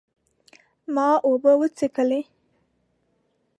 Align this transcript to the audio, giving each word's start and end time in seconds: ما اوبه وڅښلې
ما 0.93 1.09
اوبه 1.27 1.51
وڅښلې 1.59 2.21